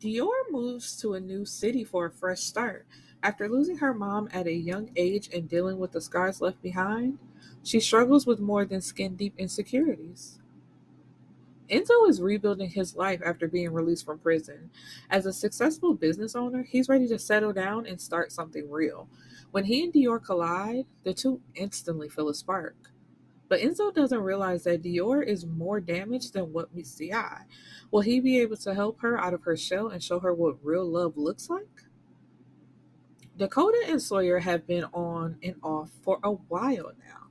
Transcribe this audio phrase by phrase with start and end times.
[0.00, 2.86] Dior moves to a new city for a fresh start.
[3.22, 7.18] After losing her mom at a young age and dealing with the scars left behind,
[7.62, 10.38] she struggles with more than skin deep insecurities.
[11.68, 14.70] Enzo is rebuilding his life after being released from prison.
[15.10, 19.06] As a successful business owner, he's ready to settle down and start something real.
[19.50, 22.90] When he and Dior collide, the two instantly feel a spark.
[23.50, 27.42] But Enzo doesn't realize that Dior is more damaged than what meets the eye.
[27.90, 30.64] Will he be able to help her out of her shell and show her what
[30.64, 31.82] real love looks like?
[33.36, 37.26] Dakota and Sawyer have been on and off for a while now.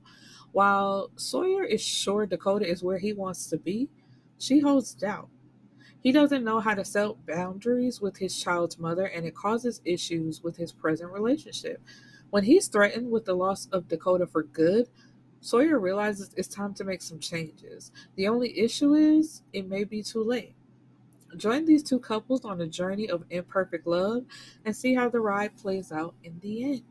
[0.52, 3.88] While Sawyer is sure Dakota is where he wants to be,
[4.38, 5.30] she holds doubt.
[6.02, 10.42] He doesn't know how to set boundaries with his child's mother, and it causes issues
[10.42, 11.80] with his present relationship.
[12.28, 14.88] When he's threatened with the loss of Dakota for good,
[15.42, 17.92] Sawyer realizes it's time to make some changes.
[18.14, 20.54] The only issue is it may be too late.
[21.34, 24.24] Join these two couples on a journey of imperfect love
[24.66, 26.82] and see how the ride plays out in the end.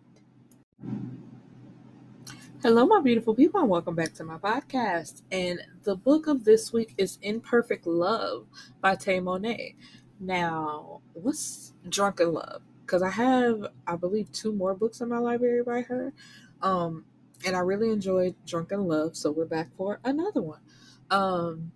[2.64, 5.22] Hello, my beautiful people, and welcome back to my podcast.
[5.32, 8.48] And the book of this week is Imperfect Love
[8.82, 9.76] by Tay Mo'Nae.
[10.20, 12.64] Now, what's Drunken Love?
[12.84, 16.14] Because I have, I believe, two more books in my library by her.
[16.64, 17.06] Um,
[17.46, 20.60] and I really enjoyed Drunken Love, so we're back for another one.
[21.10, 21.72] Um,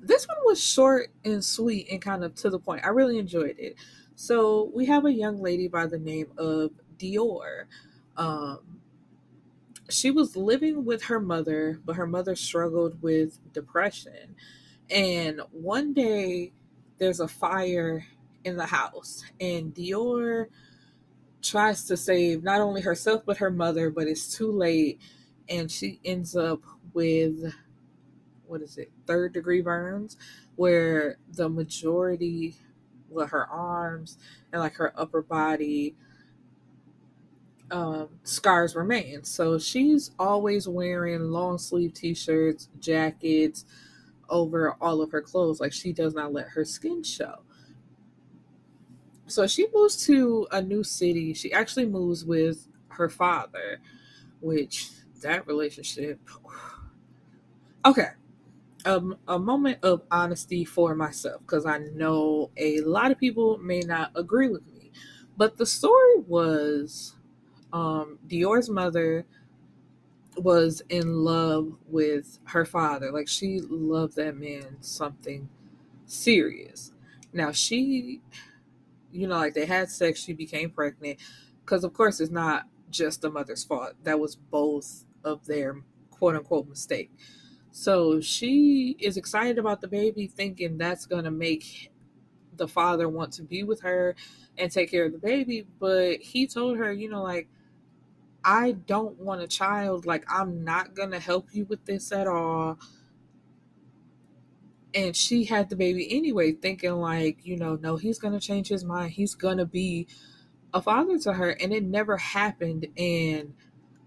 [0.00, 2.84] this one was short and sweet and kind of to the point.
[2.84, 3.76] I really enjoyed it.
[4.14, 7.64] So we have a young lady by the name of Dior.
[8.16, 8.60] Um,
[9.88, 14.36] she was living with her mother, but her mother struggled with depression.
[14.90, 16.52] And one day
[16.98, 18.06] there's a fire
[18.44, 20.46] in the house, and Dior
[21.42, 25.00] tries to save not only herself but her mother, but it's too late,
[25.48, 26.60] and she ends up
[26.94, 27.52] with
[28.46, 30.16] what is it, third degree burns,
[30.56, 32.56] where the majority,
[33.10, 34.18] well, her arms
[34.52, 35.94] and like her upper body
[37.70, 39.24] um, scars remain.
[39.24, 43.64] So she's always wearing long sleeve t shirts, jackets
[44.28, 45.60] over all of her clothes.
[45.60, 47.40] Like she does not let her skin show.
[49.28, 51.34] So she moves to a new city.
[51.34, 53.80] She actually moves with her father,
[54.40, 54.90] which
[55.22, 56.20] that relationship.
[57.84, 58.08] Okay.
[58.84, 63.80] Um, a moment of honesty for myself because I know a lot of people may
[63.80, 64.90] not agree with me.
[65.36, 67.14] But the story was
[67.72, 69.24] um, Dior's mother
[70.36, 73.10] was in love with her father.
[73.12, 75.48] Like she loved that man something
[76.06, 76.92] serious.
[77.32, 78.20] Now she,
[79.12, 81.18] you know, like they had sex, she became pregnant.
[81.64, 83.92] Because of course it's not just the mother's fault.
[84.04, 87.10] That was both of their quote unquote mistake.
[87.70, 91.92] So she is excited about the baby, thinking that's gonna make
[92.56, 94.16] the father want to be with her
[94.56, 95.66] and take care of the baby.
[95.78, 97.48] But he told her, you know, like
[98.44, 100.06] I don't want a child.
[100.06, 102.78] Like, I'm not going to help you with this at all.
[104.94, 108.84] And she had the baby anyway, thinking, like, you know, no, he's to change his
[108.84, 109.12] mind.
[109.12, 110.06] He's to be
[110.72, 111.50] a father to her.
[111.50, 112.86] And it never happened.
[112.96, 113.54] And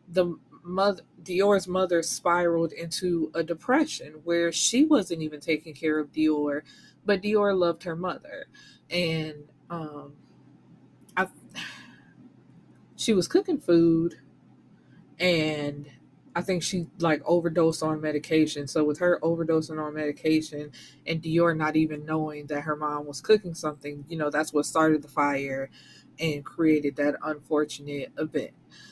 [0.08, 6.12] the mother, Dior's mother spiraled into a depression where she wasn't even taking care of
[6.12, 6.62] Dior,
[7.06, 8.48] but Dior loved her mother.
[8.90, 10.14] And, um,
[11.16, 11.28] I,
[12.96, 14.18] she was cooking food
[15.20, 15.90] and
[16.36, 18.68] I think she like overdosed on medication.
[18.68, 20.72] So with her overdosing on medication
[21.06, 24.66] and Dior not even knowing that her mom was cooking something, you know, that's what
[24.66, 25.70] started the fire
[26.20, 28.52] and created that unfortunate event.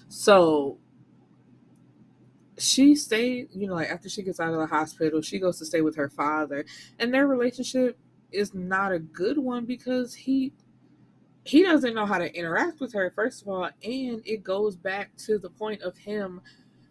[0.10, 0.78] So
[2.58, 5.66] she stayed, you know, like after she gets out of the hospital, she goes to
[5.66, 6.66] stay with her father,
[6.98, 7.98] and their relationship
[8.32, 10.54] is not a good one because he
[11.44, 15.16] he doesn't know how to interact with her first of all and it goes back
[15.18, 16.42] to the point of him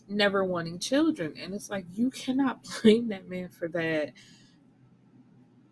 [0.08, 1.34] never wanting children.
[1.42, 4.12] And it's like you cannot blame that man for that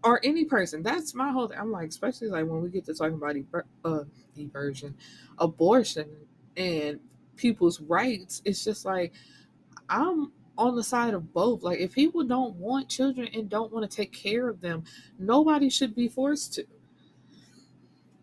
[0.04, 0.82] or any person.
[0.82, 1.58] That's my whole thing.
[1.58, 4.04] i'm like especially like when we get to talking about ever, uh,
[4.38, 4.94] eversion
[5.38, 6.08] abortion
[6.56, 7.00] and
[7.36, 9.12] people's rights it's just like
[9.88, 11.62] i'm on the side of both.
[11.62, 14.84] Like if people don't want children and don't want to take care of them
[15.18, 16.66] nobody should be forced to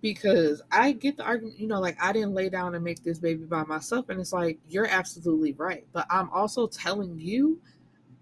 [0.04, 3.20] because I get the argument, you know, like I didn't lay down and make this
[3.20, 4.10] baby by myself.
[4.10, 5.86] And it's like, you're absolutely right.
[5.94, 7.62] But I'm also telling you,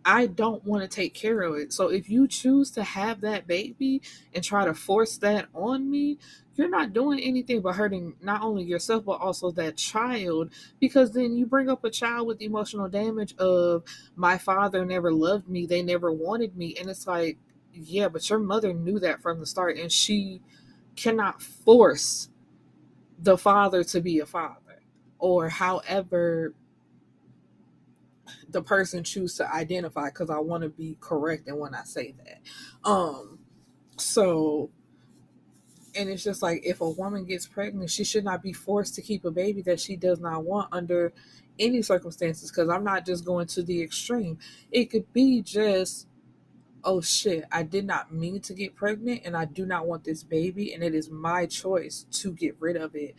[0.06, 1.74] I don't want to take care of it.
[1.74, 6.20] So if you choose to have that baby and try to force that on me,
[6.54, 10.52] you're not doing anything but hurting not only yourself, but also that child.
[10.80, 13.84] Because then you bring up a child with emotional damage of
[14.16, 16.76] my father never loved me, they never wanted me.
[16.80, 17.40] And it's like,
[17.74, 20.42] yeah, but your mother knew that from the start and she
[20.96, 22.30] cannot force
[23.20, 24.82] the father to be a father
[25.20, 26.54] or however
[28.50, 32.16] the person choose to identify because I want to be correct and when I say
[32.26, 32.90] that.
[32.90, 33.40] Um
[33.98, 34.72] so
[35.96, 39.02] and it's just like if a woman gets pregnant, she should not be forced to
[39.02, 41.14] keep a baby that she does not want under
[41.60, 44.40] any circumstances because I'm not just going to the extreme.
[44.72, 46.08] It could be just
[46.84, 50.24] oh shit, I did not mean to get pregnant and I do not want this
[50.24, 53.16] baby and it is my choice to get rid of it.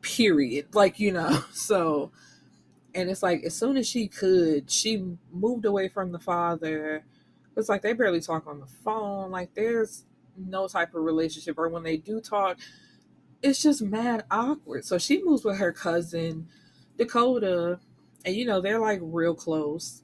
[0.00, 0.66] Period.
[0.74, 2.12] Like, you know, so
[2.94, 7.04] and it's like as soon as she could, she moved away from the father.
[7.56, 9.30] It's like they barely talk on the phone.
[9.30, 10.04] Like there's
[10.36, 12.58] no type of relationship, or when they do talk,
[13.42, 14.84] it's just mad awkward.
[14.84, 16.48] So she moves with her cousin
[16.96, 17.78] Dakota,
[18.24, 20.02] and you know they're like real close.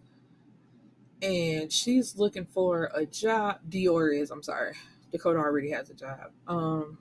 [1.24, 3.60] And she's looking for a job.
[3.68, 4.30] Dior is.
[4.30, 4.74] I'm sorry.
[5.10, 6.32] Dakota already has a job.
[6.46, 6.98] Um,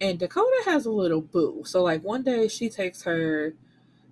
[0.00, 1.62] and Dakota has a little boo.
[1.66, 3.54] So like one day she takes her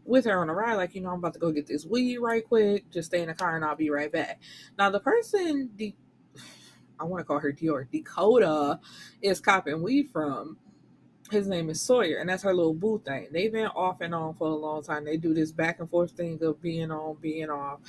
[0.04, 2.18] with her on a ride, like, you know, I'm about to go get this weed
[2.18, 2.90] right quick.
[2.90, 4.40] Just stay in the car and I'll be right back.
[4.76, 5.94] Now the person the
[7.00, 8.80] I want to call her Dior, Dakota
[9.22, 10.58] is copping weed from.
[11.32, 13.28] His name is Sawyer, and that's her little boo thing.
[13.32, 15.04] They've been off and on for a long time.
[15.06, 17.80] They do this back and forth thing of being on, being off.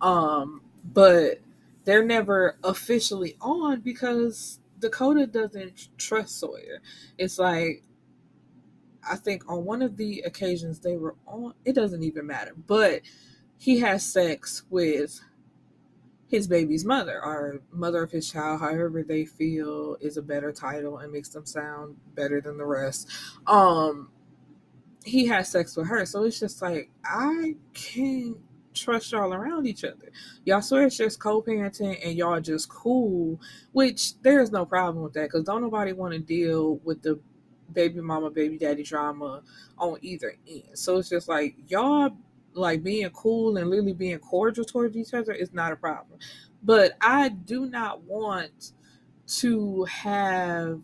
[0.00, 1.40] Um, but
[1.84, 6.80] they're never officially on because Dakota doesn't trust Sawyer.
[7.18, 7.82] It's like
[9.08, 13.02] I think on one of the occasions they were on, it doesn't even matter, but
[13.58, 15.20] he has sex with
[16.32, 20.96] his baby's mother or mother of his child, however they feel is a better title
[20.96, 23.06] and makes them sound better than the rest.
[23.46, 24.08] Um,
[25.04, 28.38] he has sex with her, so it's just like I can't
[28.72, 30.10] trust y'all around each other.
[30.46, 33.38] Y'all swear it's just co-parenting and y'all just cool,
[33.72, 37.20] which there is no problem with that because don't nobody want to deal with the
[37.74, 39.42] baby mama, baby daddy drama
[39.76, 40.62] on either end.
[40.72, 42.16] So it's just like y'all
[42.54, 46.18] like being cool and literally being cordial towards each other is not a problem.
[46.62, 48.72] But I do not want
[49.38, 50.80] to have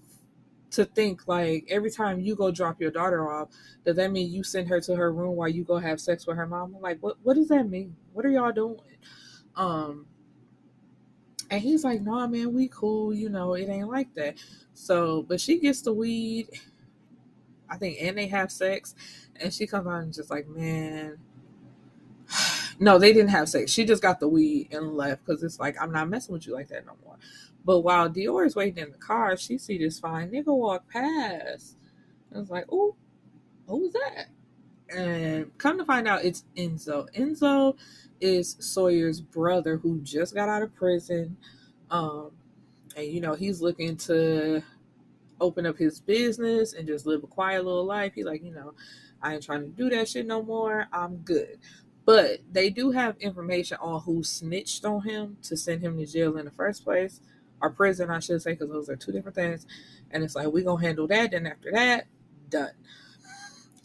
[0.70, 3.48] to think like every time you go drop your daughter off,
[3.84, 6.36] does that mean you send her to her room while you go have sex with
[6.36, 6.78] her mama?
[6.78, 7.96] Like what what does that mean?
[8.12, 8.80] What are y'all doing?
[9.56, 10.06] Um
[11.50, 14.36] and he's like, nah man, we cool, you know, it ain't like that.
[14.74, 16.48] So but she gets the weed,
[17.70, 18.94] I think, and they have sex,
[19.40, 21.18] and she comes on and just like, man.
[22.80, 23.72] No, they didn't have sex.
[23.72, 26.54] She just got the weed and left because it's like I'm not messing with you
[26.54, 27.16] like that no more.
[27.64, 31.76] But while Dior is waiting in the car, she see this fine nigga walk past.
[32.34, 32.94] I was like, oh,
[33.66, 34.26] who's that?
[34.94, 37.06] And come to find out, it's Enzo.
[37.14, 37.76] Enzo
[38.20, 41.36] is Sawyer's brother who just got out of prison.
[41.90, 42.30] Um,
[42.96, 44.62] and you know, he's looking to
[45.40, 48.12] open up his business and just live a quiet little life.
[48.14, 48.74] He's like, you know,
[49.22, 50.86] I ain't trying to do that shit no more.
[50.92, 51.58] I'm good.
[52.08, 56.38] But they do have information on who snitched on him to send him to jail
[56.38, 57.20] in the first place
[57.60, 59.66] or prison, I should say, because those are two different things.
[60.10, 61.32] And it's like, we're going to handle that.
[61.32, 62.06] Then after that,
[62.48, 62.70] done.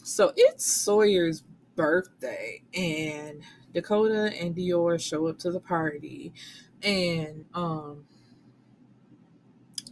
[0.02, 1.44] So it's Sawyer's
[1.76, 3.42] birthday, and
[3.74, 6.32] Dakota and Dior show up to the party.
[6.82, 8.06] And um,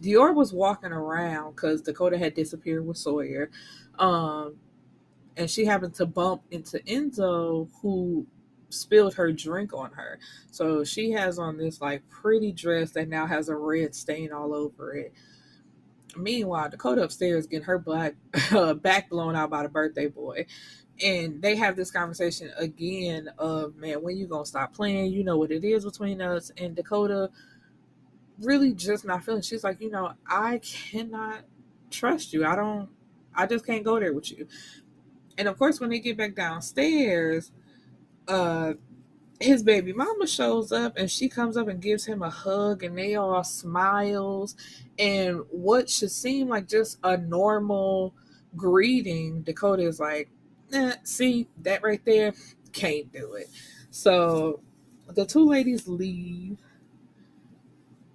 [0.00, 3.50] Dior was walking around because Dakota had disappeared with Sawyer.
[3.98, 4.56] Um,
[5.36, 8.26] and she happened to bump into Enzo, who
[8.72, 10.18] spilled her drink on her.
[10.50, 14.54] So she has on this like pretty dress that now has a red stain all
[14.54, 15.12] over it.
[16.16, 18.14] Meanwhile, Dakota upstairs getting her black
[18.50, 20.46] uh, back blown out by the birthday boy.
[21.02, 25.12] And they have this conversation again of man, when you gonna stop playing?
[25.12, 26.52] You know what it is between us.
[26.56, 27.30] And Dakota
[28.40, 29.42] really just not feeling.
[29.42, 31.42] She's like, you know, I cannot
[31.90, 32.44] trust you.
[32.44, 32.88] I don't.
[33.34, 34.46] I just can't go there with you.
[35.38, 37.52] And of course, when they get back downstairs,
[38.28, 38.74] uh
[39.42, 42.96] his baby mama shows up and she comes up and gives him a hug and
[42.96, 44.56] they all smiles.
[44.98, 48.14] And what should seem like just a normal
[48.56, 50.30] greeting dakota is like
[50.72, 52.32] eh, see that right there
[52.72, 53.48] can't do it.
[53.90, 54.60] So
[55.08, 56.58] the two ladies leave.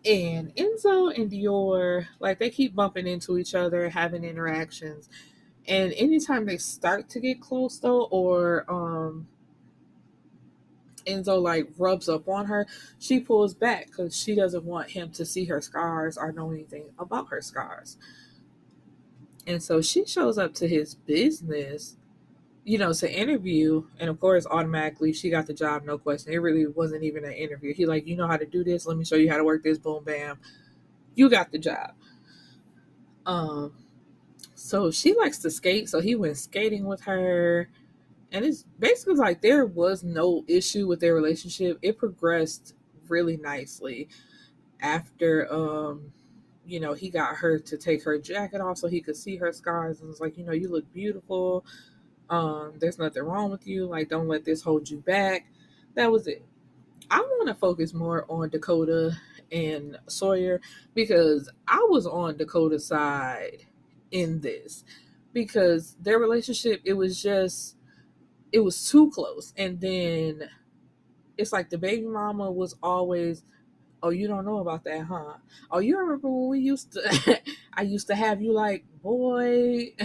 [0.05, 5.09] And enzo and dior like they keep bumping into each other having interactions
[5.67, 9.27] and anytime they start to get close though or um
[11.07, 12.67] Enzo like rubs up on her,
[12.99, 16.85] she pulls back because she doesn't want him to see her scars or know anything
[16.99, 17.97] about her scars.
[19.47, 21.95] And so she shows up to his business,
[22.65, 23.85] you know, to interview.
[23.99, 26.33] And of course, automatically she got the job, no question.
[26.33, 27.73] It really wasn't even an interview.
[27.73, 28.85] He like, you know how to do this?
[28.85, 29.77] Let me show you how to work this.
[29.77, 30.39] Boom, bam.
[31.15, 31.93] you got the job.
[33.25, 33.73] Um,
[34.67, 37.69] so she likes to skate, so he went skating with her.
[38.33, 41.79] And it's basically like there was no issue with their relationship.
[41.81, 42.75] It progressed
[43.07, 44.09] really nicely
[44.81, 46.11] after um
[46.65, 49.53] you know he got her to take her jacket off so he could see her
[49.53, 51.65] scars and was like you know you look beautiful
[52.29, 55.47] um there's nothing wrong with you like don't let this hold you back
[55.95, 56.43] that was it
[57.09, 59.17] i want to focus more on dakota
[59.51, 60.59] and sawyer
[60.93, 63.66] because i was on dakota's side
[64.11, 64.83] in this
[65.33, 67.75] because their relationship it was just
[68.51, 70.49] it was too close and then
[71.37, 73.43] it's like the baby mama was always
[74.03, 75.35] Oh, you don't know about that, huh?
[75.71, 77.41] Oh, you remember when we used to
[77.73, 79.95] I used to have you like, boy,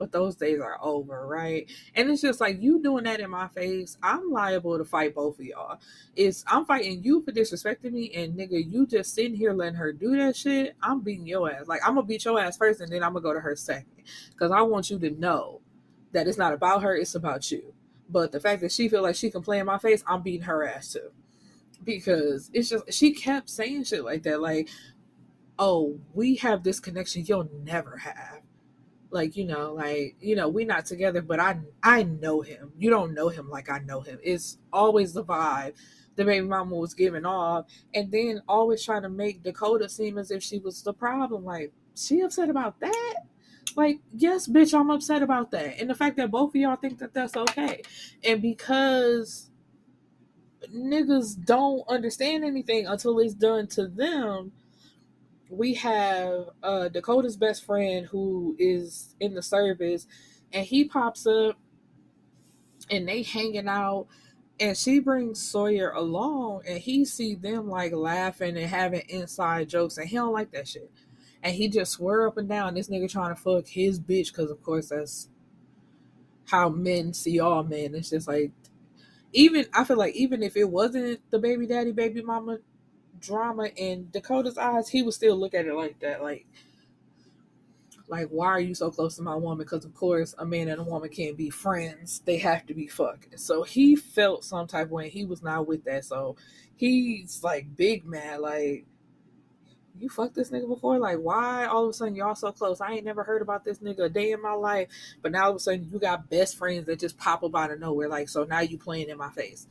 [0.00, 1.70] but those days are over, right?
[1.94, 5.38] And it's just like you doing that in my face, I'm liable to fight both
[5.38, 5.78] of y'all.
[6.16, 9.92] It's I'm fighting you for disrespecting me, and nigga, you just sitting here letting her
[9.92, 10.74] do that shit.
[10.82, 11.68] I'm beating your ass.
[11.68, 14.02] Like I'm gonna beat your ass first, and then I'm gonna go to her second,
[14.32, 15.60] because I want you to know
[16.12, 17.74] that it's not about her, it's about you.
[18.08, 20.46] But the fact that she feel like she can play in my face, I'm beating
[20.46, 21.12] her ass too
[21.84, 24.68] because it's just she kept saying shit like that like
[25.58, 28.39] oh we have this connection you'll never have
[29.10, 32.72] like you know like you know we're not together but i i know him.
[32.78, 34.18] You don't know him like i know him.
[34.22, 35.74] It's always the vibe
[36.16, 40.30] the baby mama was giving off and then always trying to make dakota seem as
[40.30, 41.44] if she was the problem.
[41.44, 43.14] Like she upset about that?
[43.76, 45.80] Like yes bitch i'm upset about that.
[45.80, 47.82] And the fact that both of y'all think that that's okay.
[48.24, 49.50] And because
[50.74, 54.52] niggas don't understand anything until it's done to them.
[55.50, 60.06] We have uh, Dakota's best friend who is in the service,
[60.52, 61.58] and he pops up,
[62.88, 64.06] and they hanging out,
[64.60, 69.98] and she brings Sawyer along, and he see them like laughing and having inside jokes,
[69.98, 70.90] and he don't like that shit,
[71.42, 74.52] and he just swear up and down this nigga trying to fuck his bitch, because
[74.52, 75.28] of course that's
[76.46, 77.94] how men see all men.
[77.94, 78.52] It's just like
[79.32, 82.58] even I feel like even if it wasn't the baby daddy, baby mama
[83.20, 86.22] drama in Dakota's eyes, he would still look at it like that.
[86.22, 86.46] Like,
[88.08, 89.58] like why are you so close to my woman?
[89.58, 92.88] Because of course, a man and a woman can't be friends; they have to be
[92.88, 93.38] fucking.
[93.38, 95.08] So he felt some type of way.
[95.08, 96.36] He was not with that, so
[96.74, 98.40] he's like big mad.
[98.40, 98.86] Like
[100.00, 100.98] you fucked this nigga before?
[100.98, 102.80] Like, why all of a sudden y'all so close?
[102.80, 104.88] I ain't never heard about this nigga a day in my life.
[105.22, 107.70] But now all of a sudden you got best friends that just pop up out
[107.70, 108.08] of nowhere.
[108.08, 109.66] Like, so now you playing in my face.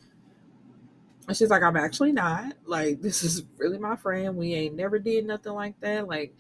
[1.30, 2.54] And she's like, I'm actually not.
[2.66, 4.36] Like, this is really my friend.
[4.36, 6.08] We ain't never did nothing like that.
[6.08, 6.34] Like,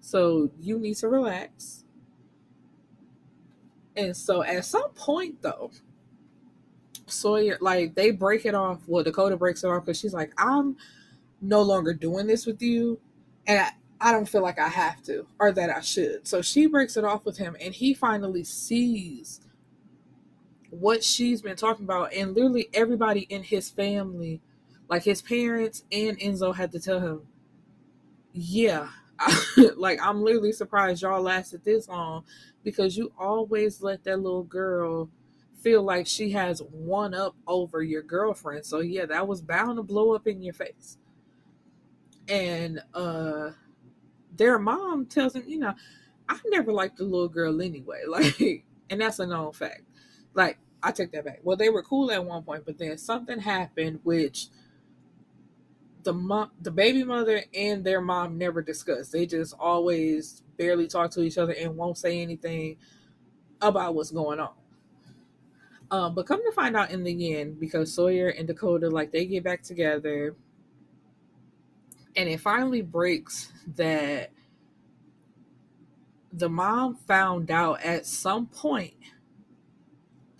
[0.00, 1.84] so you need to relax.
[3.96, 5.70] And so at some point though,
[7.06, 8.80] Sawyer, like they break it off.
[8.86, 10.76] Well, Dakota breaks it off because she's like, I'm
[11.42, 12.98] no longer doing this with you
[13.46, 16.26] and I, I don't feel like I have to or that I should.
[16.26, 19.42] So she breaks it off with him, and he finally sees
[20.70, 22.12] what she's been talking about.
[22.14, 24.40] And literally, everybody in his family,
[24.88, 27.22] like his parents and Enzo, had to tell him,
[28.32, 28.88] Yeah,
[29.76, 32.24] like I'm literally surprised y'all lasted this long
[32.62, 35.10] because you always let that little girl
[35.62, 38.64] feel like she has one up over your girlfriend.
[38.64, 40.98] So, yeah, that was bound to blow up in your face
[42.28, 43.50] and uh
[44.36, 45.74] their mom tells him, you know,
[46.28, 48.02] I never liked the little girl anyway.
[48.08, 49.82] Like, and that's a known fact.
[50.34, 51.40] Like, I take that back.
[51.42, 54.48] Well, they were cool at one point, but then something happened which
[56.02, 59.12] the mom, the baby mother and their mom never discussed.
[59.12, 62.76] They just always barely talk to each other and won't say anything
[63.60, 64.52] about what's going on.
[65.90, 69.26] Um, but come to find out in the end, because Sawyer and Dakota, like, they
[69.26, 70.36] get back together
[72.16, 74.30] and it finally breaks that
[76.32, 78.94] the mom found out at some point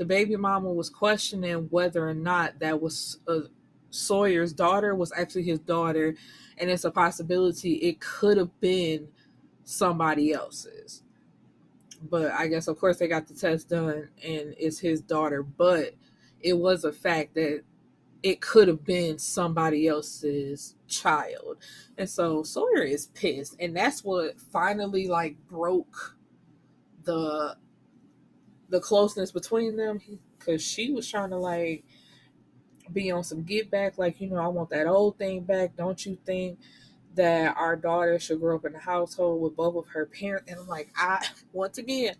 [0.00, 3.40] the baby mama was questioning whether or not that was uh,
[3.90, 6.14] Sawyer's daughter was actually his daughter,
[6.56, 9.08] and it's a possibility it could have been
[9.62, 11.02] somebody else's.
[12.08, 15.42] But I guess, of course, they got the test done, and it's his daughter.
[15.42, 15.90] But
[16.40, 17.62] it was a fact that
[18.22, 21.58] it could have been somebody else's child.
[21.98, 23.54] And so Sawyer is pissed.
[23.60, 26.16] And that's what finally like broke
[27.04, 27.58] the
[28.70, 30.00] the closeness between them
[30.38, 31.84] because she was trying to like
[32.92, 35.76] be on some get back, like, you know, I want that old thing back.
[35.76, 36.58] Don't you think
[37.14, 40.50] that our daughter should grow up in a household with both of her parents?
[40.50, 42.16] And I'm like, I once again,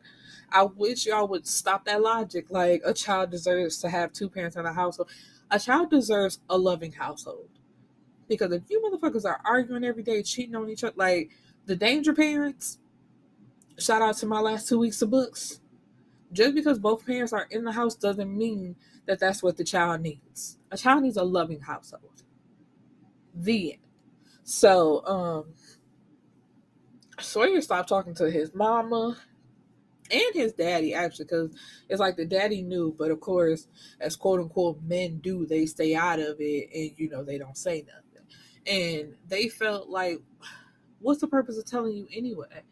[0.50, 2.47] I wish y'all would stop that logic.
[2.50, 5.11] Like a child deserves to have two parents in a household.
[5.50, 7.49] A child deserves a loving household
[8.28, 11.30] Because if you motherfuckers are arguing every day, cheating on each other, like
[11.66, 12.78] the danger parents,
[13.78, 15.60] shout out to my last two weeks of books.
[16.33, 20.01] Just because both parents are in the house doesn't mean that that's what the child
[20.01, 20.59] needs.
[20.71, 22.23] A child needs a loving household.
[23.35, 23.83] The end.
[24.45, 25.55] So, um,
[27.21, 29.17] Sawyer stopped talking to his mama
[30.11, 31.51] and his daddy actually because
[31.89, 33.69] it's like the daddy knew but of course
[34.01, 37.57] as quote unquote men do they stay out of it and you know they don't
[37.57, 38.27] say nothing
[38.67, 40.21] and they felt like
[41.01, 42.63] what's the purpose of telling you anyway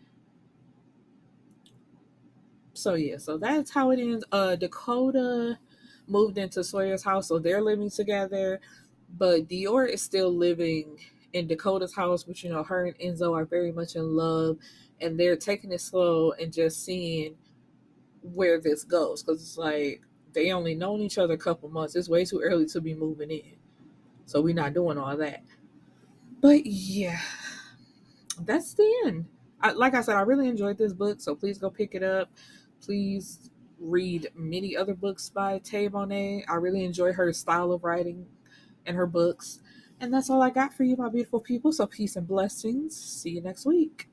[2.78, 5.58] so yeah so that's how it ends uh dakota
[6.06, 8.61] moved into sawyer's house so they're living together
[9.18, 10.99] but dior is still living
[11.32, 14.56] in dakota's house which you know her and enzo are very much in love
[15.00, 17.35] and they're taking it slow and just seeing
[18.23, 21.97] where this goes because it's like they only known each other a couple months.
[21.97, 23.56] It's way too early to be moving in,
[24.26, 25.42] so we're not doing all that.
[26.40, 27.20] But yeah,
[28.40, 29.26] that's the end.
[29.61, 32.30] I, like I said, I really enjoyed this book, so please go pick it up.
[32.80, 36.44] Please read many other books by Tay Mo'Nae.
[36.49, 38.26] I really enjoy her style of writing
[38.87, 39.61] and her books.
[40.00, 41.73] And that's all I got for you, my beautiful people.
[41.73, 42.97] So peace and blessings.
[42.97, 44.08] See you next week.